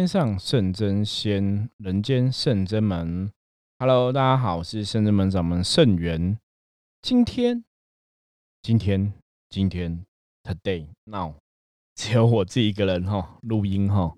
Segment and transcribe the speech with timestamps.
[0.00, 3.30] 天上圣真仙，人间圣真门。
[3.78, 6.38] Hello，大家好，我是圣真门掌门圣元。
[7.02, 7.62] 今天，
[8.62, 9.12] 今天，
[9.50, 10.02] 今天
[10.42, 11.34] ，Today Now，
[11.94, 14.16] 只有我自己一个人哈，录音哈。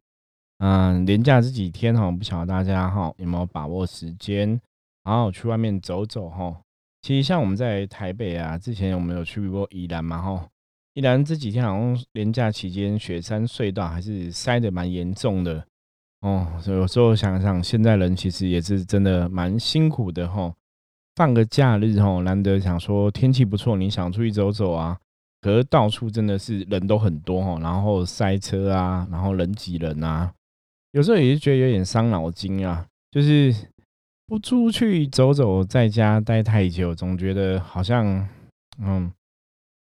[0.59, 4.61] 嗯，连假这几天哈，不晓得大家哈有没有把握时间，
[5.03, 6.61] 然后去外面走走哈。
[7.01, 10.49] 其实像我们在台北啊，之前我们有去过宜兰嘛哈。
[10.94, 15.67] 依然这几天好像连假期间，雪山隧道还是塞得蛮严重的
[16.22, 16.49] 哦。
[16.61, 20.53] 所以有时候想想，现在人其实也是真的蛮辛苦的哈。
[21.14, 24.99] 放个假日哈，难得想说天气不错，你想出去走走啊，
[25.40, 30.32] 可是到处真的是人都很多哈，然后塞车啊，然后人挤人啊，
[30.93, 32.86] 有时候也是觉得有点伤脑筋啊。
[33.11, 33.55] 就是
[34.27, 38.28] 不出去走走，在家待太久，总觉得好像
[38.78, 39.12] 嗯。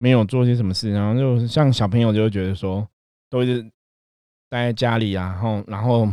[0.01, 2.87] 没有做些什么事，然后就像小朋友就会觉得说，
[3.29, 3.61] 都是
[4.49, 6.07] 待在家里啊，然后然后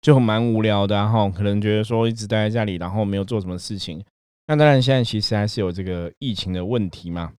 [0.00, 4.02] 就蛮无聊的，然后可能觉得说一直待在家里，然后没有做什么事情。
[4.46, 7.32] 那当然现在其实还是有这个疫情的问题嘛，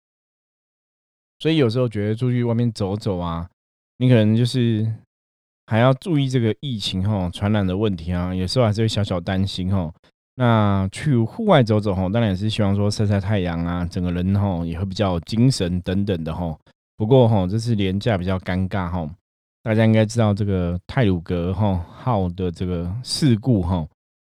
[1.39, 3.49] 所以有时候觉得出去外面走走啊，
[3.97, 4.93] 你可能就是
[5.65, 9.91] 还要注意这个疫情哈传染的问题啊，有时候还是会小小担心哈。
[10.35, 16.57] 那去户外走走哈，当然也是希望说晒晒太阳啊，整个人哈也会比较精神等等的哈。
[16.95, 19.09] 不过哈，这次廉价比较尴尬哈，
[19.63, 23.87] 大家应该知道这个泰鲁格哈号的这个事故哈，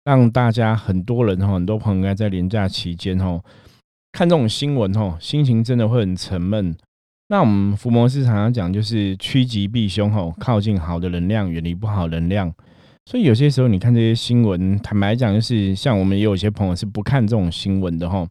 [0.05, 3.41] 让大家很多人哈，很多朋友应该在廉价期间哈
[4.11, 6.77] 看这种新闻哈，心情真的会很沉闷。
[7.29, 12.53] 那我们福摩斯常常讲就是趋吉避凶哈，靠近好的能量，远离不好能量。
[13.07, 18.27] 所以有些时候，你看这些新闻，坦白讲，就是像我们也有些朋友是不看这种新闻的哈，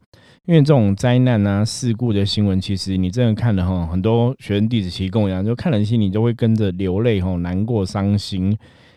[0.46, 8.50] 因为这种灾难啊、事故的新闻，其实你真的看了哈，很多学生弟子其实跟我一样，就看了心里都会跟着流泪哈，难过、伤心，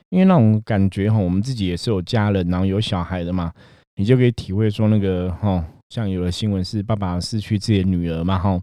[0.09, 3.53] 因为那种感觉哈，我们自己也是有家人，然后有小孩的嘛，
[3.97, 8.59] 你就可以体会说那个哈，像有的新闻是爸爸失去自己的女儿嘛哈，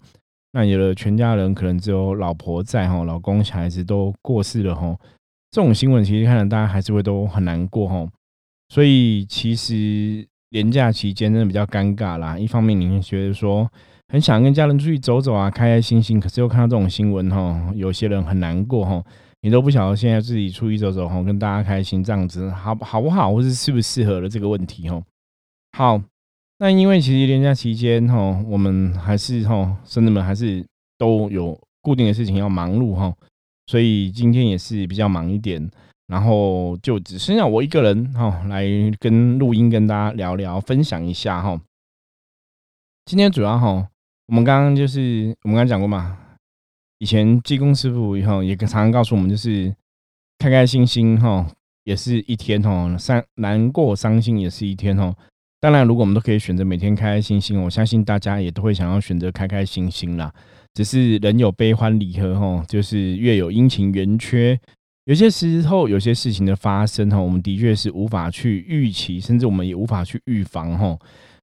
[0.50, 4.96] 那有的全家人可能只有老婆在哈，老公、小孩子都过世了哈。
[5.52, 8.04] 这种新闻其实看了，大家还是会都很难过哈。
[8.70, 12.38] 所以其实年假期间真的比较尴尬啦。
[12.38, 13.68] 一方面你觉得说
[14.08, 19.02] 很想跟家人出去走走啊，开开心心，可是又看到这种新闻哈，有些人很难过哈。
[19.40, 25.02] 你都不晓得现在自己出去走走哈，跟大家开心这样子好好不好，或是适不适合的这个问题哈。
[25.76, 26.00] 好，
[26.58, 30.64] 那因为其实年假期间哈，我们还是哈，生子们还是
[30.96, 33.12] 都有固定的事情要忙碌哈。
[33.66, 35.68] 所以今天也是比较忙一点，
[36.12, 38.66] 然后就只剩下我一个人哈，来
[39.00, 41.58] 跟录音跟大家聊聊，分享一下哈。
[43.06, 43.88] 今天主要哈，
[44.26, 46.18] 我们刚刚就是我们刚刚讲过嘛，
[46.98, 49.74] 以前济公师傅以后也常常告诉我们，就是
[50.38, 51.46] 开开心心哈，
[51.84, 55.16] 也是一天哈，伤难过伤心也是一天哦。
[55.60, 60.30] 当然，如果我们都可以选择每天开开心心，我相信大家也都会想要选择开开心心啦。
[60.74, 64.60] 只是人有悲欢离合，哈，就是月有阴晴圆缺。
[65.04, 70.96] 有些时候，有些事情的发生，哈，我们的确是无法去预期，甚至我们也无法去预防，哈。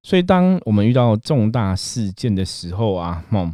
[0.04, 3.54] 所以，当我们遇到重大事件的时候啊，哈，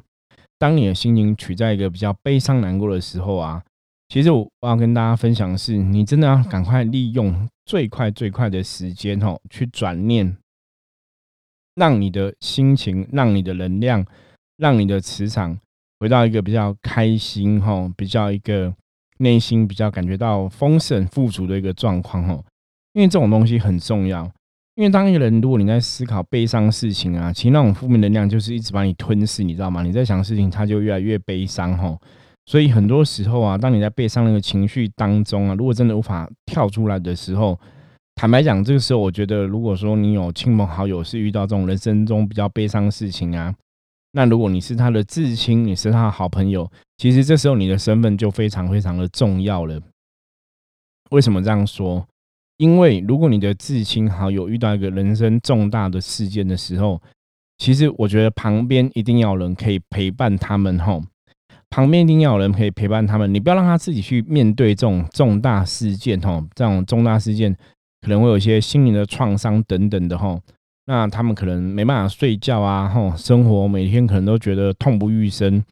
[0.59, 3.63] 当你的心情处在一个比较悲伤难过的时候啊，
[4.09, 10.37] 其实我要跟大家分享的是，你真的要赶快利用最快最快的时间，哈，去转念，
[11.73, 14.05] 让你的心情，让你的能量，
[14.57, 15.57] 让你的磁场。
[15.99, 18.71] 回到一个比较开心哈，比较一个
[19.19, 22.43] 内心比较感觉到丰盛富足的一个状况哦，
[22.93, 24.29] 因为这种东西很重要。
[24.75, 29.81] 因为当一个人如果你在思考悲伤事情啊，其实那种负面能量就是一直把你吞噬，你知道吗？
[29.83, 31.97] 你在想事情，它就越来越悲伤哦。
[32.45, 37.57] 所以很多时候啊，当你在悲伤那个情绪当中啊，如果真的无法跳出来的时候，
[38.15, 43.55] 坦白讲，这个时候我觉得，如果说你有亲朋好友是遇到这种人生中比较悲伤的事情啊。
[44.15, 49.77] 那如果你是他的至亲，你是他的好朋友，其实这时候你的身份就非常非常的重要了。
[51.09, 52.07] 为什么这样说？
[52.55, 57.01] 因为如果你的至亲好友遇到一个人生重大的事件的时候，
[57.57, 61.03] 其实我觉得旁边一定要有人可以陪伴他们吼，
[61.69, 67.53] 旁边一定要有人可以陪伴他们，你不要让他自己去面对这种重大事件吼，这种重大事件
[67.99, 70.39] 可能会有一些心灵的创伤等等的吼。
[70.87, 75.63] 那他们可能没办法睡觉啊，吼，生活每天可能都觉得痛不欲生。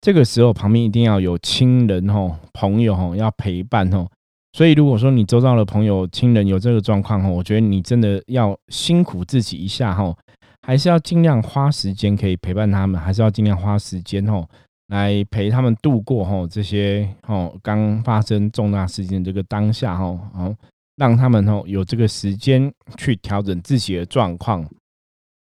[0.00, 4.08] 这个时候旁边一定要有亲人吼，朋友吼要陪伴吼。
[4.52, 10.16] 所以如果说你周遭的朋友、亲人有这个状况吼，我觉得你真的要辛苦自己一下吼，
[10.62, 14.48] 还是要尽量花时间可以陪伴他们，还是要尽量花时间吼，
[14.88, 20.54] 来陪他们度过吼这些吼刚发生重大事件这个当下吼，好
[20.96, 24.68] 让他们哦有这个时间去调整自己的状况。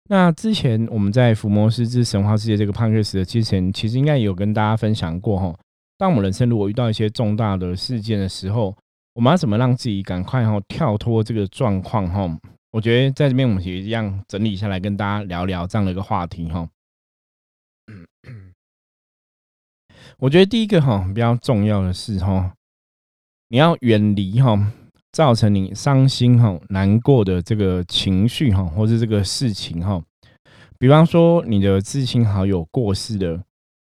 [0.08, 5.58] 那之前我们在《伏魔师之神话世界》这个胖克斯的之前，其实应该有跟大家分享过哈。
[5.98, 8.76] 当我们人生如果遇到一些重大的事件的时候，
[9.14, 12.38] 我们要怎么让自己赶快哈跳脱这个状况哈？
[12.72, 16.70] 我觉得在这边我们也一样整理下来跟大家聊聊这样的一个话题哈。
[20.18, 22.54] 我觉得第一个哈比较重要的是哈，
[23.48, 24.72] 你要远离哈
[25.16, 30.02] 造成你伤心哈难过的这个情绪哈，或是这个事情哈。
[30.78, 33.42] 比方说你的至亲好友过世了，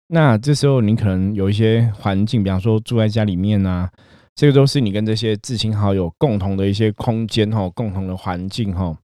[0.07, 3.87] 那这时候你可能有一些环境，比方说住在家里面啊，
[4.33, 8.97] 这个都是你跟这些至亲好友共同的一些空间哈，共同的环境哈。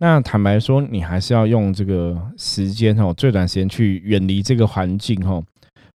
[0.00, 5.40] 那坦白说，你还是要用这个时间哈，最短时间去远离这个环境哈。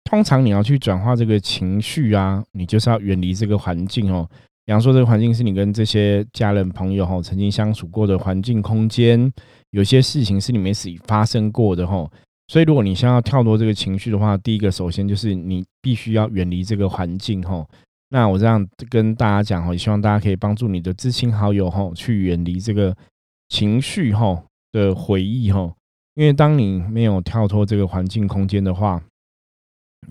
[0.04, 4.30] 通常你要去转化这个情绪啊，你就是要远离这个环境哦。
[4.70, 9.34] 比方说，这个环境是你跟这些家人朋友哈曾经相处过的环境空间，
[9.72, 12.08] 有些事情是你们自己发生过的哈。
[12.50, 17.66] 所以，如果你想要跳脱这个情绪的话，第一个首先就是你必须要远离这个环境哈。
[18.10, 22.96] 那我这样跟大家讲哈，也希望大家可以帮助你的知亲好友哈去远离这个
[23.48, 24.40] 情绪哈
[24.72, 25.74] 的回忆哈。
[26.14, 29.02] 因为当你没有跳脱这个环境空间的话，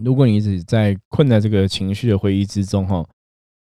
[0.02, 3.06] 如果你一直在困在这个情绪的回忆之中，哈，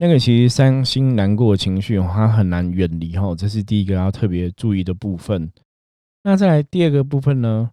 [0.04, 5.50] 那个其实伤心难过的情绪，它很难远离，哈，这是第一个要特别注意的部分。
[6.24, 7.70] 那再来第二个部分呢？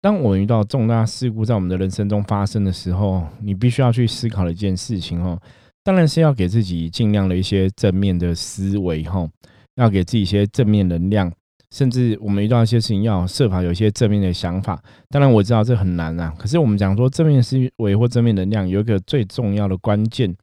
[0.00, 5.38] 当我们遇到重大事故在我们的人生中发生的时候，你必须要去思考的一件事情，哈，
[5.82, 9.28] 当然是要给自己尽量的一些正面的思维，哈，
[9.74, 11.30] 要给自己一些正面能量。
[11.70, 14.82] 甚至我们遇到一些事情，要设法有一些正面的想法。
[15.10, 20.34] 当然我知道这很难啊，可是我们讲说正面思维或正面能量，有一个最重要的关键，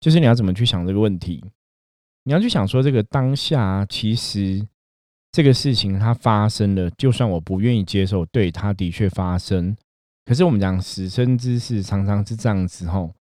[0.00, 1.44] 就是你要怎么去想这个问题。
[2.24, 4.66] 你要去想说，这个当下其实
[5.32, 9.76] 这个事情它发生了，就算我不愿意接受，对它的确发生。
[10.24, 13.14] 可是我们讲死生之事，常常是这样子吼。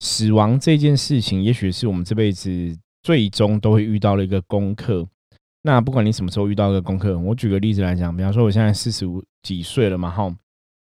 [0.00, 5.06] 死亡这件事情，也许是我们这辈子最终都会遇到的一个功课。
[5.62, 10.34] 那不管你什么时候遇到一个功课，我举个例子来讲，比方说我现在四十五几岁了嘛，哈，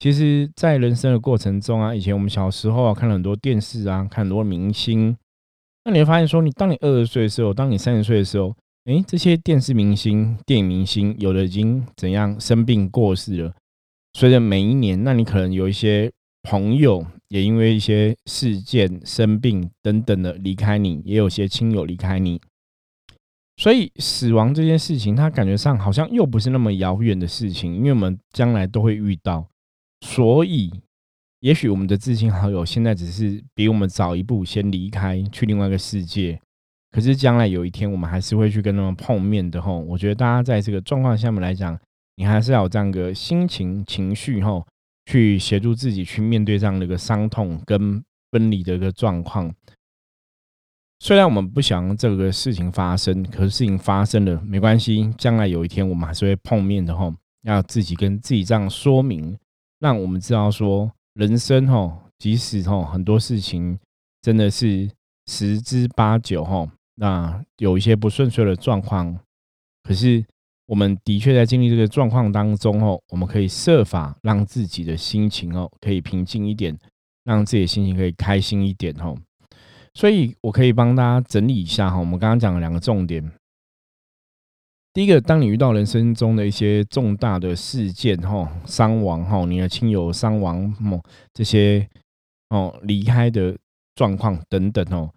[0.00, 5.16] 其实，在人生的过程中啊，以前我们小时候啊，看了很多电视啊，看很多明星，
[5.86, 8.52] 那你会发现说，你当你二十岁的时候，当你三十岁的时候，
[8.86, 13.54] 诶，这些电视明星、电影明星，有的已经怎样生病过世了。
[14.14, 16.10] 随着每一年，那你可能有一些
[16.42, 22.40] 朋友也因为一些事件生病等等的离开你，也有些亲友离开你。
[23.56, 29.46] 所以死亡这件事情，它感觉上好像又不是那么遥远的事情，因为我们将来都会遇到。
[30.00, 30.72] 所以，
[31.40, 36.40] 也许我们的至亲好友现在只是比我们早一步先离开，去另外一个世界。
[36.90, 39.78] 可是将来有一天，我们还是会去跟他们碰面的吼。
[39.80, 41.78] 我觉得大家在这个状况下面来讲，
[42.16, 44.66] 你还是要有这样个心情、情绪吼，
[45.04, 49.54] 去协助自己去面对这样的一个伤痛跟分离的一个状况。
[50.98, 57.14] 虽然我们不想这个事情发生，可是事情发生了没关系，将来有一天我们还是会碰面的吼。
[57.42, 59.38] 要自己跟自己这样说明，
[59.78, 63.78] 让我们知道说，人生哈，即使哈很多事情
[64.20, 64.90] 真的是
[65.26, 69.18] 十之八九哈，那有一些不顺遂的状况，
[69.82, 70.22] 可是
[70.66, 76.78] 我们的确在经历这个状况当中哦，我们可以设法让自己的心情哦可以平静一点，
[77.24, 79.16] 让自己的心情可以开心一点哦。
[79.94, 81.98] 所以，我可以帮大家整理一下哈。
[81.98, 83.32] 我们刚刚讲了两个重点。
[84.96, 90.98] 第一个，当你遇到人生中的一些重大的事件哈，伤亡哈，你的亲友伤亡哦，
[91.34, 91.86] 这些
[92.48, 93.54] 哦离开的
[93.94, 95.12] 状况等等哦。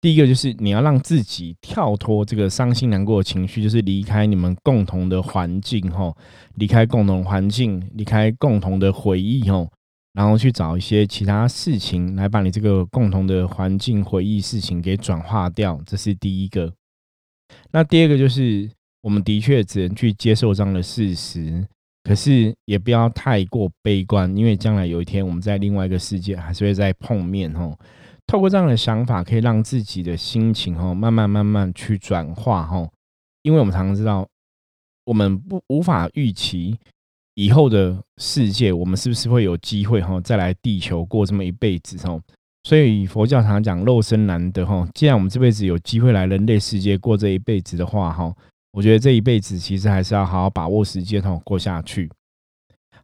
[0.00, 6.14] 第一个就是你要让自己跳脱这个伤心难过的情绪，就是离开你们共同的环境哈，
[6.54, 9.68] 离开共同环境，离开共同的回忆哦。
[10.12, 16.72] 然后去找一些其他事情来把你这个共同的环境回忆事情给转化掉，这是第一个。
[17.72, 18.70] 那第二个就是，
[19.04, 21.62] 我们的确只能去接受这样的事实，
[22.04, 27.78] 可是也不要太过悲观，因为将来有一天我们在另外一个世界还是会再碰面哦。
[28.26, 32.90] 透过这样的想法，可以让自己的心情哦慢慢慢慢去转化哦，
[33.42, 34.26] 因为我们常常知道，
[35.04, 36.78] 我们不无法预期。
[37.34, 42.16] 以后的世界，我们是不是会有机会哈，再来地球过这么一辈子哈？
[42.62, 44.88] 所以佛教常讲肉身难得哈。
[44.94, 48.32] 既然我们这辈子有机会来人类世界过这一辈子的话哈，
[48.74, 52.10] 我觉得这一辈子其实还是要好好把握时间哈，过下去。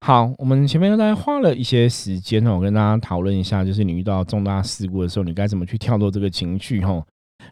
[0.01, 7.01] 好，我们前面大概花了一些时间哦，跟大家讨论一下，就是你遇到重大事故的时候，你该怎么去跳脱这个情绪哈。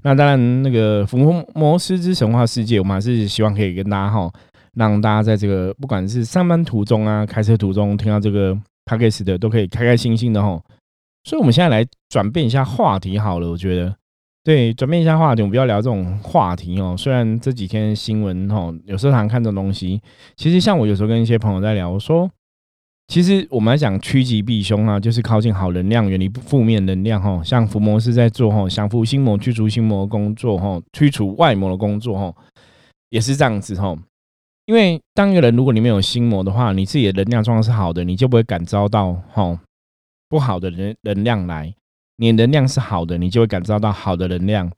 [0.02, 1.16] 那当然，那个福
[1.54, 4.28] 摩斯之神话世界，我们还是希望可以跟大家哈，
[4.74, 8.52] 让大家在这个不管是上班途中啊，开车途中听到这个
[8.86, 10.60] p a c k a g e 的，都可以开开心心的哈。
[11.22, 13.94] 所以，我们现在来转变一下话题好了，我觉得。
[14.48, 16.94] 对，转变一下话题，我们不要聊这种话题哦。
[16.96, 20.00] 虽然这几天新闻哦，有时候常看这种东西。
[20.36, 22.30] 其实像我有时候跟一些朋友在聊，我说，
[23.08, 27.42] 其实我们来讲趋吉避凶啊，就是靠近好能量，远离负面能量哈。
[27.44, 32.34] 像伏魔是在做哈降服心魔、驱除心魔工作哈，驱除外魔的工作哈，
[33.10, 33.94] 也是这样子哈。
[34.64, 39.60] 因为当一个人如果你没有心魔的话，你自己的能量状况是好的，你就不会感召到哈
[40.26, 41.74] 不好的能能量来。
[42.20, 44.70] 你能量是好的，你就会感召到好的能量。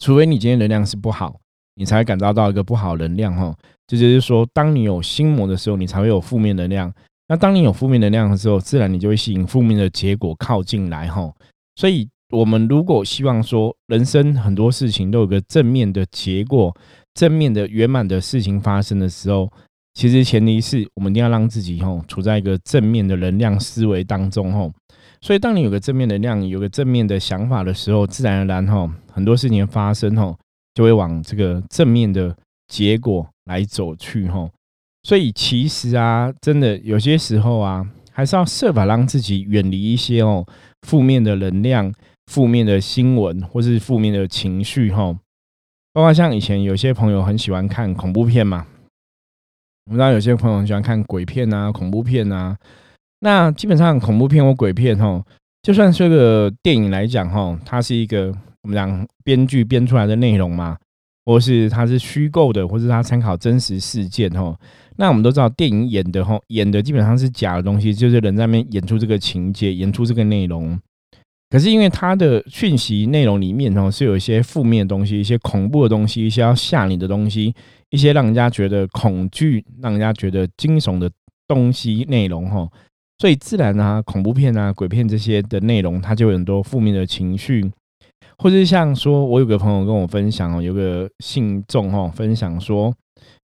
[0.00, 1.38] 除非你今天能量是不好，
[1.76, 3.32] 你才会感召到一个不好能量。
[3.32, 3.56] 哈，
[3.86, 6.92] 这就是说，当你有心魔的时候，你才会有负面能量。
[7.28, 11.06] 那当你有负面能量的时候，自然你就会吸引负面的结果靠近来。
[11.08, 11.32] 哈，
[11.76, 16.76] 所以我们如果希望说，人生很多事情都有个正面的结果，
[17.14, 19.48] 正面的圆满的事情发生的时候，
[19.94, 24.52] 其实前提是我们一定要让自己吼处在一个正面的能量思维当中。
[24.52, 24.72] 吼。
[25.24, 30.36] 所以，当你有个正面能量，有个正面的想法的时候，自然而然哈，很多事情发生哈，
[30.74, 32.36] 就会往这个正面的
[32.66, 34.50] 结果来走去哈。
[35.04, 40.44] 所以，其实啊，真的有些时候啊，还是要设法让自己远离一些哦
[40.88, 41.94] 负面的能量、
[42.26, 45.16] 负面的新闻或是负面的情绪哈。
[45.92, 48.66] 包括像以前有些朋友很喜欢看恐怖片嘛，
[49.86, 52.56] 我们知道有些朋友很喜欢看鬼片啊、恐怖片啊。
[53.24, 55.24] 那基本上恐怖片或鬼片哈，
[55.62, 60.76] 就算是个电影来讲哈，它是一个我们讲编剧编出来的内容嘛，
[61.24, 64.58] 或是它是虚构的，或是它参考真实事件哈。
[64.96, 70.76] 那我们都知道电影演的哈，演的基本上是假的东西，就是人在那边演出这个情节，演出这个内容。
[71.48, 77.54] 可是因为它的讯息内容里面哦，是有一些负面的东西，一些恐怖的东西，一些要吓你的东西，
[77.90, 81.08] 一些让人家觉得恐惧、让人家觉得惊悚的
[81.46, 82.68] 东西内容哈。
[83.22, 87.70] 所以自然啊，恐怖片啊、鬼片这些的内容，它就有很多负面的情绪，
[88.36, 92.92] 或者是像说，我有个朋友跟我分享哦，有个信众哦分享说，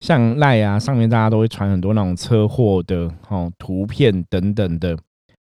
[0.01, 4.97] 像赖啊上面大家都会传很多那种车祸的哦图片等等的，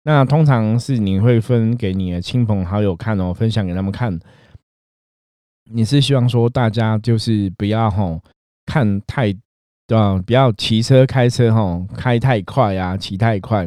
[0.05, 4.21] 那通常是你会分给你的亲朋好友看哦，分享给他们看，
[5.73, 8.21] 你是希望说大家就是不要吼
[8.67, 9.33] 看太
[9.87, 10.23] 对吧？
[10.27, 13.67] 不要骑车开车吼开太快啊，骑太快。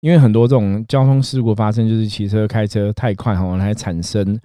[0.00, 4.38] 因为很多这种交通事故发生，就是骑车开车太快哈来产生，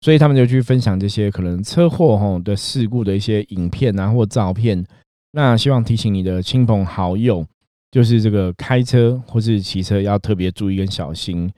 [0.00, 4.84] 所以他们就去分享这些可能车祸哈的事故的一些影片啊或照片。
[5.32, 7.46] 那希望提醒你的亲朋好友，
[7.90, 11.48] 就是这个开车或是骑车要特别注意跟小心。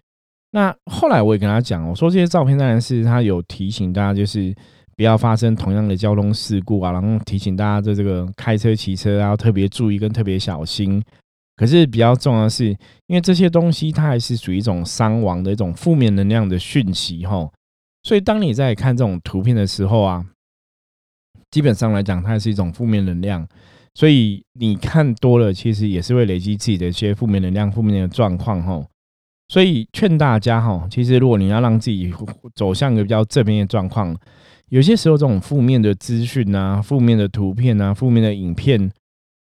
[0.50, 4.54] 那后来我也跟他讲，我说这些照片当然是他有提醒大家，就是
[4.96, 11.02] 不要发生同样的交通事故啊，然后提醒大家在这个开车骑车要特别注意跟特别小心。
[11.58, 12.66] 可是比较重要的是，
[13.08, 17.50] 因为这些东西它还是属于一种伤亡的一种负面能量的讯息哈，
[18.04, 20.24] 所以当你在看这种图片的时候啊，
[21.50, 23.44] 基本上来讲，它是一种负面能量，
[23.94, 28.86] 所以你看多了，其实也是会累积自己的一些负面能量、负面的状况哈。
[29.48, 32.14] 所以劝大家哈，其实如果你要让自己
[32.54, 34.16] 走向一个比较正面的状况，
[34.68, 38.90] 有些时候这种负面的资讯啊、负面的图片啊、负面的影片，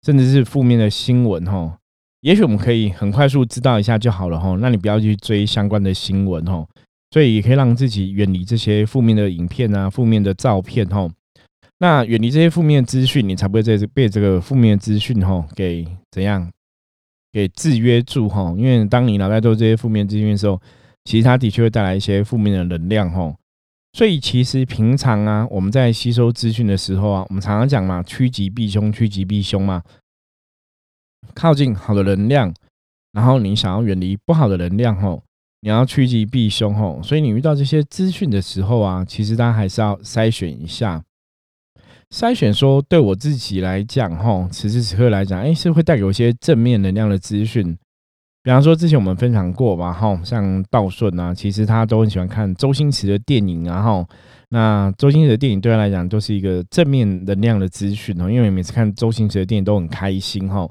[0.05, 1.79] 甚至是负面的新闻哈。
[2.23, 6.65] 也许我们可以很快速知道一下就好了哈，那你不要去追相关的新闻哈，
[7.11, 11.09] 所以也可以让自己远离这些负面的影片啊、负面的照片哈。
[11.79, 16.49] 那远离这些负面资讯，你才不会在这被这个负面资讯哈给怎样
[17.33, 18.55] 给制约住哈。
[18.57, 20.57] 因为当你脑袋都是这些负面资讯的时候，
[21.03, 23.35] 其实它的确会带来一些负面的能量哈。
[23.91, 29.83] 所以其实平常啊，我们在吸收资讯的时候啊，我们常常讲嘛，趋吉避凶，趋吉避凶嘛。
[31.33, 32.53] 靠近好的能量，
[33.11, 35.21] 然后你想要远离不好的能量吼，
[35.61, 41.03] 你要趋吉避凶吼，所以你遇到这些资讯的时候啊，其实大家还是要筛选一下，
[42.09, 47.77] 筛选说对我自己来讲吼，此时此刻来讲，哎，是会带给我一些正面能量的资讯。
[48.43, 54.05] 比方说之前我们分享过吧吼，像道顺啊，其实他都很喜欢看周星驰的电影啊吼，
[54.49, 60.69] 那周星驰的电影对他来讲都是一个正面能量的资讯哦，因为每次看周星驰的电影都很开心吼。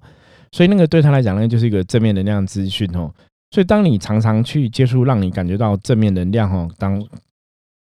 [0.53, 3.13] 所以那个对他来讲那，就是一个正面能量资讯哦。
[3.51, 7.05] 所以当你常常去接触，让你感觉到正面能量哦，当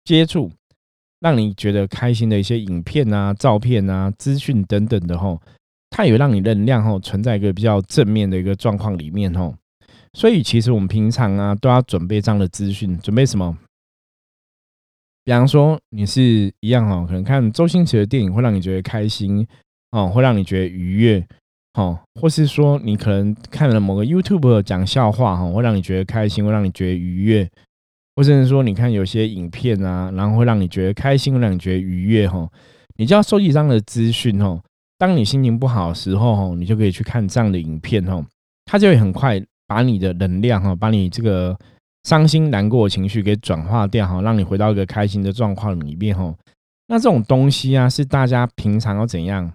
[0.05, 0.51] 接触
[1.21, 5.41] 让你觉得开心的一些影片啊、照片啊、资讯等等的吼，
[5.91, 9.53] 它也会让你能量哈存在一个比较正面的一个状况里面哈。
[10.15, 13.57] 所以其实我们平常啊都要准备这样的资讯，准备什么？
[15.25, 19.47] 比方说你是一样哈，可能看周星驰的电影会让你觉得开心
[19.93, 21.25] 哦，会让你觉得愉悦
[21.75, 27.49] 哦，或是说你可能看了某个 YouTube 讲笑话哈，会让你觉得开心，会让你觉得愉悦，
[28.17, 32.49] 或者是说你看有些影片啊，然后会让你觉得开心，会让你觉得愉悦哈。
[32.97, 34.61] 你就要收集这样的资讯哦。
[34.99, 38.25] 当你心情不好的时候哈，你就可以去看这样的影片哦，
[38.65, 39.43] 它就会很快。
[39.65, 41.57] 把你的能量哈，把你这个
[42.03, 46.35] 伤心难过的情绪给转化掉哈，让你回到一个开心的状况里面哈。
[46.89, 49.51] 那这种东西啊，是大家平常要怎样？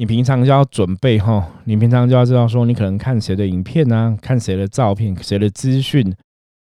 [0.00, 6.14] 你平常就要准备哈，你平常就要知道说，你可能看谁的影片啊，看谁的照片，谁的资讯，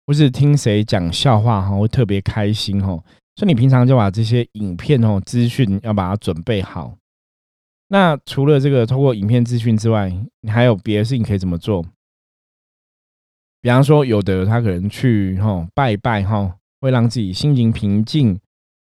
[0.07, 2.99] 或是听谁讲笑话哈，会特别开心哈。
[3.35, 6.97] 所以你平常就把这些影片哦，资讯要把它准备好。
[7.89, 11.85] 那除了这个通过影片资讯之外，你还有别的事情可以怎么做？
[13.61, 18.39] 比方说，有的他可能去哈拜拜哈，会让自己心情平静；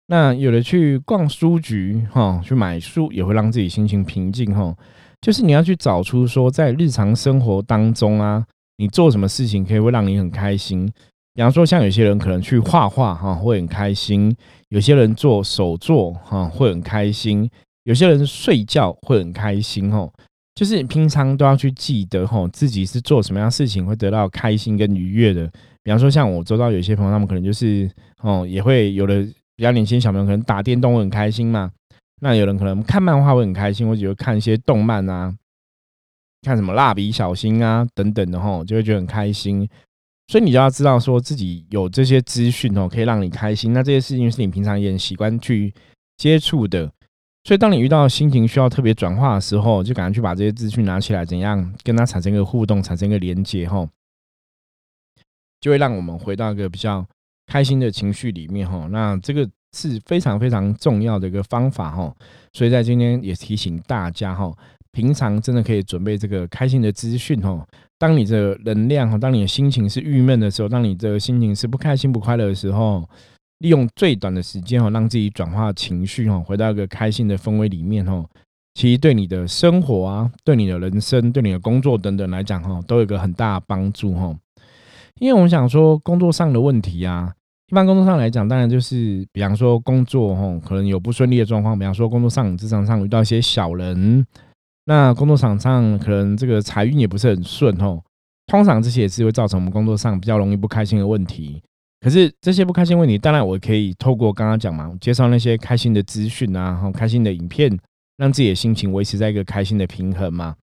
[0.06, 4.74] 那有的去逛书局哈，去买书也会让自己心情平静哈。
[5.20, 8.44] 就是你要去找出说，在日常生活当中啊，
[8.76, 10.86] 你做什么事情可以会让你很开心。
[11.32, 14.30] 比方说，像有些人可能去画画哈，会很开心；
[14.68, 17.50] 有些人做手作哈，会很开心。
[17.84, 20.10] 有些人睡觉会很开心哦，
[20.54, 25.50] 就是你平常都要去记得哈，自己是做什么样事情会得到开心跟愉悦的。
[25.82, 27.90] 比方说，像我周遭有些朋友，他们可能就是
[28.22, 31.70] 哦，也会有的比较年轻小朋友可能打电动会很开心嘛。
[32.20, 35.34] 那有人可能看漫画会很开心，或者看一些动漫啊，
[36.42, 39.68] 看什么蜡笔小新啊等等的吼，就会觉得很开心。
[40.28, 43.72] 所以你就要知道说自己有这些资讯哦，可以让你开心。
[43.72, 45.74] 那这些事情是你平常也很习惯去
[46.16, 46.90] 接触的。
[47.46, 53.86] 所以，当你遇到心情需要特别转化的时候，就赶快去把这些资讯拿起来，怎样跟他产生一个互动，产生一个连接，哈，
[55.60, 57.06] 就会让我们回到一个比较
[57.46, 58.86] 开心的情绪里面，哈。
[58.90, 62.14] 那这个是非常非常重要的一个方法，哈。
[62.52, 64.52] 所以在今天也提醒大家，哈，
[64.92, 67.66] 平常真的可以准备这个开心的资讯，哈。
[67.98, 73.08] 当你的能量，哈，当你的心情是郁闷的时候，当你的心情是不开心、不快乐的时候。
[73.60, 78.26] 利用最短的时间哦，让自己转化情绪哦，回到一个开心的氛围里面哦，
[78.74, 84.36] 其实对你的生活啊，对你的人生，对你的工作等等来讲哈，都有一个很大的帮助哈。
[85.24, 87.32] 因为我们想说工作上的问题啊，
[87.68, 94.22] 一般工作上来讲，当然就是比方说工作吼，可能有不顺利的状况，比方说工作上职场上遇到一些小人，
[94.84, 98.02] 那工作场上可能这个财运也不是很顺哦，
[98.48, 101.62] 通常这些也是会造成我们工作上比较容易不开心的问题。
[102.02, 107.74] 可是这些不开心问题，当然我可以透过刚刚讲嘛，介绍那些开心的资讯啊，然后开心的影片，
[108.18, 110.54] 让自己的心情维持在一个开心的平衡嘛。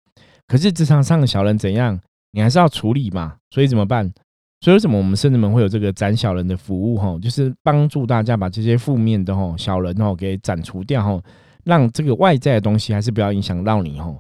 [0.46, 2.00] 可是职场上的小人怎样，
[2.34, 3.38] 你还是要处理嘛。
[3.50, 4.14] 所以怎么办？
[4.62, 6.96] 所以为什么我们甚至们会有这个斩小人的服务？
[6.96, 11.22] 哈，就是帮助大家把这些负面的哈小人哦给斩除掉哈，
[11.64, 14.16] 让这个外在的东西还是不要影响到你哈。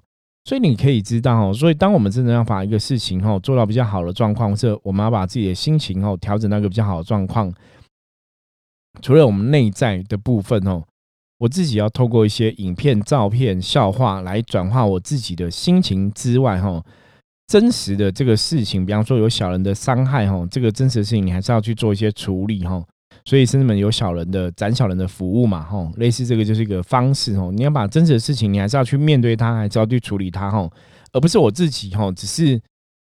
[0.46, 7.54] 所以你可以知道，所以当我们真的要把一个事情哈做到比较好的状况，或者我们要把自己的心情哦调整到一个比较好的状况，
[9.04, 10.82] 除了我们内在的部分哦，
[11.38, 16.84] 我自己要透过一些影片、照片、笑话来转化我自己的心情之外，哈，
[17.52, 22.82] 真实的这个事情，比方说有小人的伤害，哈，这个真实的事情你还是要去做一些处理，哈。
[23.26, 30.72] 所以，甚至们有小人的斩小人的服务嘛，吼，类似这个就是一个方式，哦，你要把真实的事情，你还是要去面对它，还是要去处理它，吼，
[31.12, 32.58] 而不是我自己，吼，只是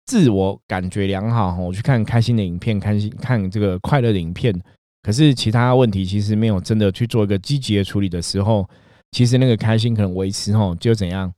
[0.06, 4.52] 自我感觉良好，吼，我去看开心的影片，开心看这个快乐的影片，
[5.04, 8.68] 可是其他问题其实没有真的去做一个积极的处理的时候，
[9.12, 11.32] 其实那个开心可能维持，吼，就怎样，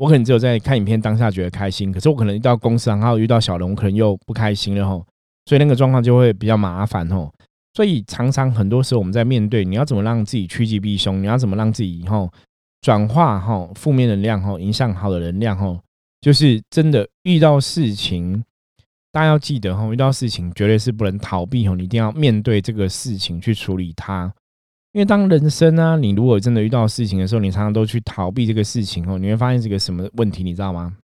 [0.00, 5.06] 我可能只有在看影片当下觉得开心，可是我可能一到公司，然后遇到小龙，可能又不开心了，吼，
[5.44, 7.30] 所以那个状况就会比较麻烦，吼。
[7.74, 12.32] 所以常常很多时候我们在面对你要怎么让自己趋吉避凶，你要怎么让自己以后
[12.80, 15.78] 转化哈负面能量哈，影响好的能量哈，
[16.22, 18.42] 就是真的遇到事情，
[19.12, 24.32] 大家要记得哈，遇到事情绝对是不能逃避哈，你一定要面对这个事情去处理它。
[24.92, 30.96] 因为当人生啊，你如果真的遇到事情的时候，你常常都去逃避这个事情哦，你会发现这个什么问题，你知道吗？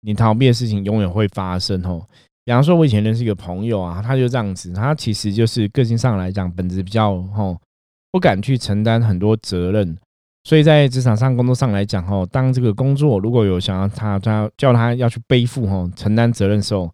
[0.00, 2.04] 你逃避的事情永远会发生哦。
[2.44, 7.56] 比方说，我以前认识一个朋友啊，他就这样子，他其实就是个性上来讲，本质比较吼，
[8.10, 9.96] 不敢去承担很多责任，
[10.42, 16.92] 所以在职场上、工作上来讲吼，当这个工作如果有想要他他叫他要去背负吼承担责任的时候，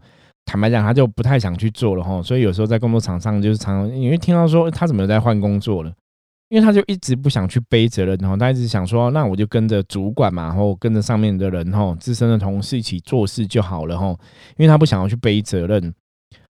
[0.50, 2.20] 坦白讲，他就不太想去做了哈。
[2.20, 5.92] 所以有时候在工作场上，就是常因为听到说他怎么在换工作了，
[6.48, 14.08] 因为他就一直不想去背责任，然后他一直想说，那我就跟着主管嘛，然后跟着上面的人，哈，资深的同事一起做事就好了，哈，
[14.56, 15.94] 因为他不想要去背责任。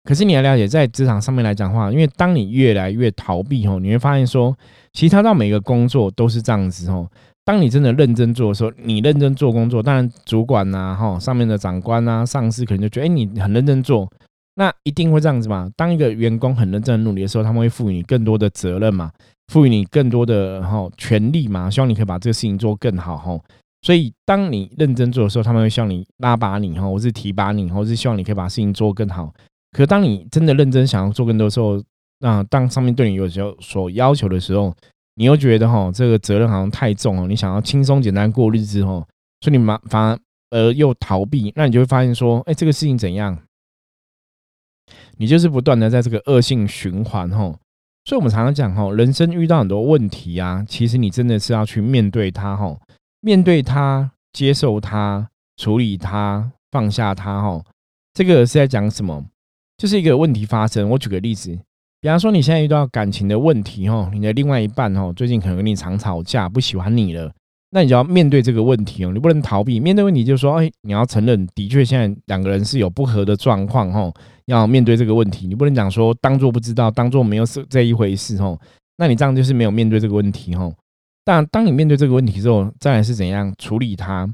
[0.06, 4.58] 可是你要了解，在职场上面来讲话，因为当你越来越逃避，吼，你会发现说，
[4.92, 7.08] 其实他到每个工作都是这样子，吼。
[7.46, 14.10] 当你真的认真做的时候，你认真做工作，当然主管呐，哈，上面的长官啊，上司可能就觉得，哎，你很认真做，
[14.56, 15.70] 那一定会这样子嘛。
[15.76, 19.12] 当一个员工很认真努力的时候，他们会赋予你更多的责任嘛。
[19.52, 23.38] 赋予你更多的哈权利嘛，希望你可以把这个事情做更好哈。
[23.82, 29.34] 所以当你认真做的时候，他们会希望你拉拔你哈，或是提拔你，或是希望你可以把事情做更好。
[29.74, 31.84] 可当你真的认真想要做更多的时候，
[32.20, 34.74] 那当上面对你有时候所要求的时候，
[35.16, 39.06] 你又觉得哈这个责任好像太重了，你想要轻松简单过日子哈，
[39.42, 43.38] 所以你麻反而又逃避，那你就会发现说，哎，这个事情怎样？
[45.18, 47.58] 你就是不断的在这个恶性循环哈。
[48.06, 52.78] 所以，我们常常讲哈，人生遇到很多问题啊，其实你真的是要去面对它哈，
[53.22, 57.64] 面对它，接受它，处理它，放下它哈。
[58.14, 59.26] 这个是在讲什么？
[59.78, 60.90] 就是一个问题发生。
[60.90, 61.58] 我举个例子，
[62.04, 67.32] 比方说你现在遇到感情的问题哈，你的另外一半哈，最近可能跟你常吵架，不喜欢你了。
[67.70, 69.80] 那你就要面对这个问题哦，你不能逃避。
[69.80, 74.14] 面对问题就是说，哎，你要承认，的确现在两个人是有不和的状况，吼，
[74.48, 75.48] 要面对这个问题。
[75.48, 78.60] 你不能讲说当做不知道，当做没有是这一回事，吼。
[78.98, 80.74] 那你这样就是没有面对这个问题，吼。
[81.24, 84.30] 但当你面对这个问题之后，再来是怎样处理它？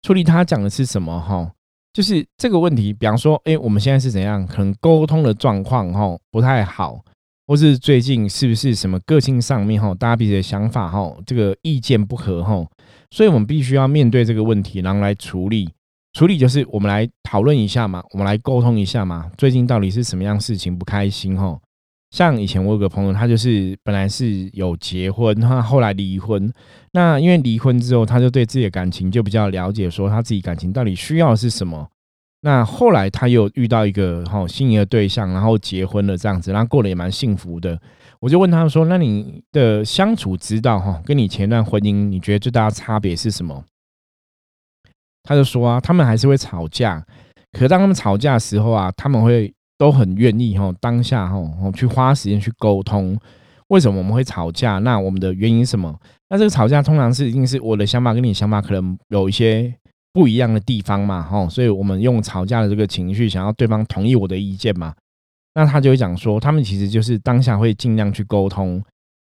[0.00, 1.20] 处理它讲的是什么？
[1.20, 1.52] 哈，
[1.94, 4.44] 就是这个问题，比方说，哎，我们现在是怎样？
[4.46, 7.00] 可能沟通的状况，哈，不太好。
[7.46, 12.66] 或是最近是不是什么个性上面哈，大家彼此的想法哈，这个意见不合哈，
[13.10, 15.70] 所以我们必须要面对这个问题，然后来处理。
[16.14, 19.30] 处理就是我们来讨论一下嘛，我们来沟通一下嘛。
[19.36, 21.58] 最近到底是什么样事情不开心哈？
[22.14, 26.48] 像以前我有个朋友，他就是本来是有结婚，他后来离婚。
[26.92, 31.88] 那因为离婚之后，他就对自己的感情就比较了解，说他自己感情到底需要的是什么。
[32.42, 37.76] 那后来他又遇到一个哈心仪的对象，然后结婚了这样子，然后过得也蛮幸福的。
[38.20, 43.64] 我就问他说：“那你的相处之道哈，跟你前段婚姻，你觉得最大的差别是什么？”
[45.24, 47.04] 他就说啊，他们还是会吵架，
[47.50, 53.18] 可当他们吵架的时候啊，他们会都很愿意哈当下哈去花时间去沟通。
[53.68, 54.78] 为什么我们会吵架？
[54.78, 55.98] 那我们的原因什么？
[56.28, 59.74] 那这个吵架通常是一定是我的想法跟你想法可能有一些。
[60.14, 64.94] 不一样的地方嘛，哈，所以我们用吵架的这个情绪，想要对方同意我的意见嘛，
[65.54, 68.80] 那他就会讲说，他们其实就是当下会尽量去沟通，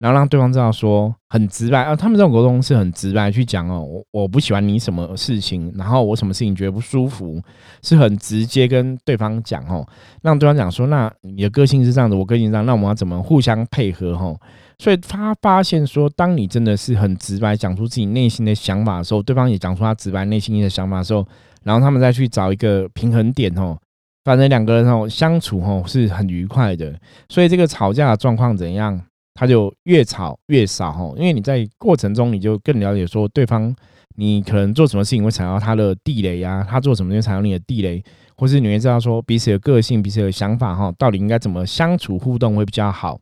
[0.04, 7.40] 然后让对方知道说很直白啊，他们这种沟通是很直白去讲哦，我我不喜欢你什么事情，然后我什么事情觉得不舒服，
[7.82, 9.82] 是很直接跟对方讲哦，
[10.20, 14.36] 让对方讲说，那你的个性是这样的，我个性这样，那我们要怎么互相配合哈？
[14.78, 21.26] 所以他发现说，当你真的是很直白讲出自己内心的想法的时候，对方也讲出他直白内心的想法的时候，
[21.62, 23.78] 然后他们再去找一个平衡点哦，
[24.22, 26.94] 反正两个人哦相处哦是很愉快的。
[27.30, 29.00] 所以这个吵架的状况怎样，
[29.34, 33.74] 他就越吵越少哦，因为你在过程中你就更了解说对方，
[34.16, 38.02] 你可能做什么事情会踩到他的地雷呀，他做什么就踩到你的地雷，
[38.36, 43.20] 或是你会知道说彼此的个性、彼此的想法哈，到底应该怎么相处互动会比较好。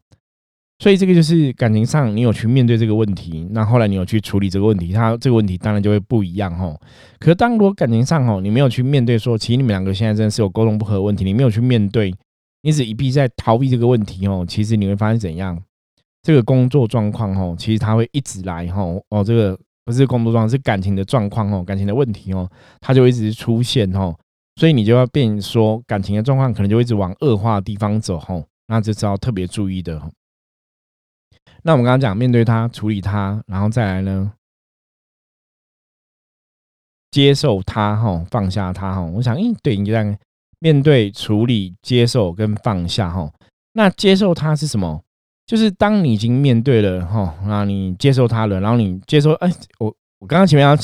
[0.78, 6.76] 所以这个就是感情上，你有去面对这个问题，那后来你有去处理这个问题，他这个问题当然就会不一样哈。
[7.20, 12.12] 可是当如果感情上哈，你没有去面对，说其实你们两个现在真的是有沟通不合的问题，你没有去面对，
[12.62, 15.56] 你只一逼在逃避这个问题哦，其实你会发现怎样？
[16.22, 22.48] 这个工作状况哈，其实他会一直来哈哦，这个不是工作状况，是感情的状况哦，感情的问题哦，
[22.80, 24.16] 它就一直出现哦，
[24.56, 30.00] 所以你就要变说感情的状况可能就一直往恶化的地方走哈，那这是要特别注意的。
[31.64, 34.32] 那我们刚刚讲，面对他，处理他，然后再来呢，
[37.10, 39.00] 接受他，哈，放下他，哈。
[39.02, 40.16] 我想，嗯，对，你这样
[40.60, 43.32] 面对、处理、接受跟放下，哈。
[43.72, 45.02] 那接受他是什么？
[45.52, 50.74] 就是当你已经面对了，哈，那你接受他了，然后你接受，哎，我我刚刚前面要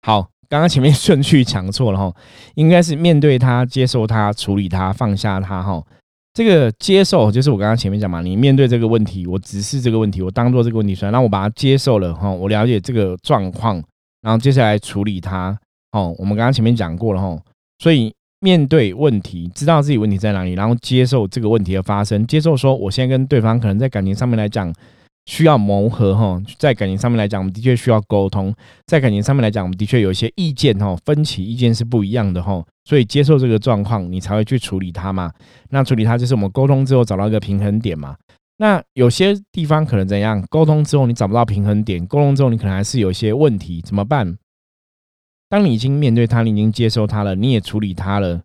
[0.00, 2.16] 好，刚刚前面顺序讲错了，哈，
[2.54, 5.84] 应该是面对他、接受他、处理他、放下他，哈。
[6.32, 13.74] 这个接受就是我刚刚前面讲嘛，你面对这个问题，我直视这个问题，我当做这个问题算，然后我把它接受了哈，我了解这个状况，
[14.22, 15.54] 然后接下来处理它。
[15.92, 17.38] 哦，我们刚刚前面讲过了哈，
[17.78, 24.72] 所以面对问题，知道自己问题在哪里，然后接受这个问题的发生，接受说我现在跟对方可能在感情上面来讲。
[25.26, 28.50] 需要磨合哈，在感情上面来讲，我们的确需要沟通；
[28.86, 35.30] 在感情上面来讲，我们的确有一些意见哈，分歧意见是不一样的哈，所以接受这个状况，你才会去处理它嘛。
[35.68, 38.16] 那处理它就是我们沟通之后找到一个平衡点嘛。
[38.56, 40.42] 那有些地方可能怎样？
[40.48, 44.34] 沟通之后你找不到平衡点，沟通之后你可能还是有一些问题，怎么办？
[45.48, 48.42] 当你已经面对他，你已经接受他了，你也处理他了。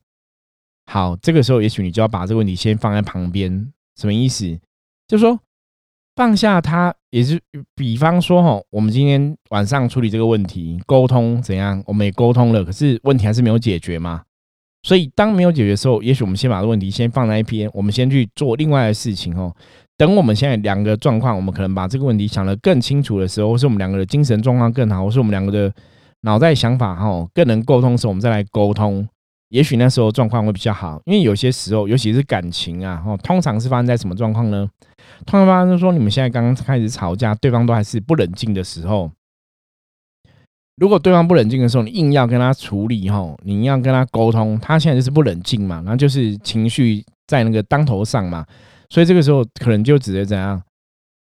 [0.86, 3.72] 好，这个时候也许你就要把这个问题先放在旁边。
[4.00, 4.60] 什么意思？
[5.08, 5.39] 就说
[6.16, 7.39] 放下他，也是
[7.76, 11.84] 比方说哈，我们今天晚上处理这个问题，沟通怎样？
[11.86, 14.24] 我们也沟通了，可是问题还是没有解决嘛。
[14.84, 19.56] 所以当没有解决的时候，也许我们先把这个问题先放在一边，我们先去做另外的事情哦。
[19.96, 25.74] 等我们现在两个状况，我们可能把这个问题想得更清楚的时候，是我们两个的精神状况更好，或是我们两个的
[26.23, 29.07] 脑袋想法哈更能沟通的时候，我们再来沟通。
[29.49, 34.67] 也许那时候状况会比较好，因为有些时候，尤其是感情啊，通常是发生在什么状况呢？
[35.27, 39.12] 通常发生说，你们现在刚刚开始吵架，对方都还是不冷静的时候。
[40.77, 48.43] 如果对方不冷静的时候，你硬要跟他处理，吼，你要跟他沟通，他现在就是不冷静嘛，然后就是情绪在那个当头上嘛，
[48.89, 50.59] 所以这个时候可能就只能怎样，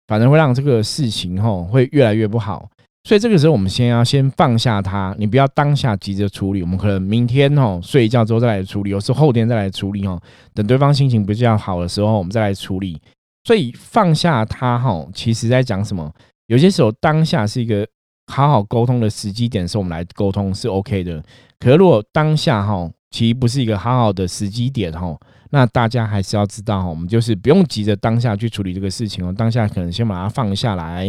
[0.07, 2.69] 反正会让这个事情，吼，会越来越不好。
[3.08, 10.22] 所以这个时候，我们先要先放下他，你不要当下急着处理，我们可能明天哦睡一觉之后再来处理，有时候后天再来处理哦。
[10.54, 13.02] 等对方心情比较好的时候，我们再来处理。
[13.46, 16.12] 所以放下他哈，其实在讲什么？
[16.48, 17.88] 有些时候当下是一个
[18.30, 21.24] 好好沟通的时机点，是我们来沟通是 OK 的。
[21.62, 25.17] 可是如果当下哈，其实不是一个好好的时机点哈。
[25.51, 31.07] 那大家还是要知道哈，我们就是不用急着当下去处理这个事情哦，当下可能先把它放下来，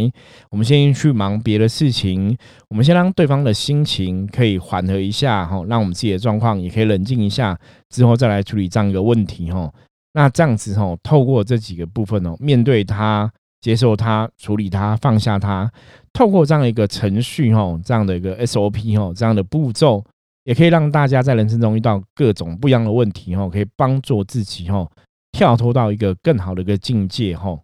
[0.49, 2.37] 我们先去忙别的事情，
[2.69, 7.57] 我们先让对方的心情可以缓和一下哈，让我们自己的状况也可以冷静一下，
[7.89, 9.71] 之后再来处理这样一个问题哈。
[10.13, 15.71] 那这样子哈，透过这几个部分哦，面对他、接受他、处理他、放下他，
[16.13, 20.03] 透过这样一个程序哈，这样的一个 SOP 哈，这样的步骤。
[20.43, 24.89] 也可以让大家在人生中遇到各种不一样的问题哦，可以帮助自己哦
[25.31, 27.59] 跳脱到一个更好的一个境界哈。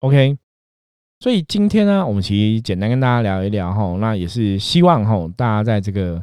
[0.00, 0.36] OK，
[1.20, 6.22] 所以今天呢，我们其实简单跟大家聊一聊哈，那也是希望哈大家在这个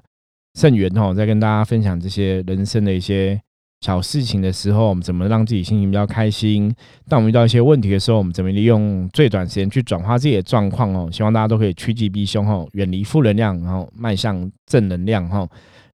[0.55, 3.41] 圣元哈，在跟大家分享这些人生的一些
[3.81, 6.73] 小事情的时候，我们怎么让自己心情比较开心？
[7.07, 11.09] 当我们遇到一些问题的时候，我们怎么利用最短时间去转化自己的状况哦？
[11.11, 15.47] 希望大家都可以趋吉避凶哈，远离负能量，然后迈向正能量哈。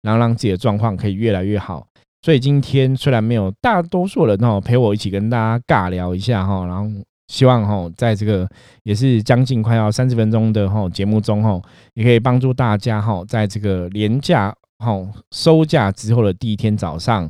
[0.05, 1.87] 然后让自己的状况可以越来越好。
[2.21, 6.87] 所以今天虽然没有大多数人哦陪我一起跟大家尬聊一下哈，然后
[7.27, 8.47] 希望哈在这个
[8.83, 11.59] 也是将近快要三十分钟的哈节目中哈，
[11.95, 17.27] 也可以帮助大家哈在这个年假哈收假之后的第一天早上。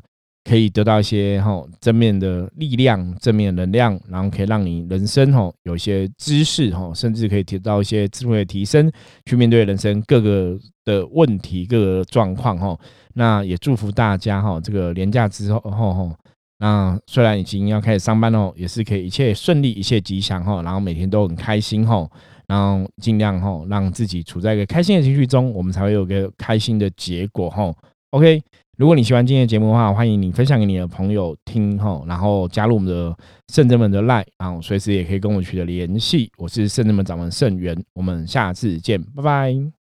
[0.47, 8.91] 可以得到一些哈正面的力量、正面能量，然后可以让你人生哈有一些知识哈，甚至可以提到一些智慧的提升，
[9.25, 12.77] 去面对人生各个的问题、各个状况哈。
[13.15, 16.15] 那也祝福大家哈，这个年假之后哈，
[16.59, 22.07] 那虽然已经要开始上班了，也是可以一切顺利、一切吉祥哈，然后每天都很开心哈，
[22.47, 27.73] 然后尽量哈让自己处在一个开心的情绪中，我们才会有个开心的结果哈。
[28.11, 28.39] OK。
[28.77, 33.15] 如果你喜欢今天的节目的话，欢迎你分享给你的朋友听哈，然后加入我们的
[33.47, 36.29] 圣正门的 Line，然后随时也可以跟我取得联系。
[36.37, 39.74] 我是圣人们掌门圣元，我们下次见，拜拜。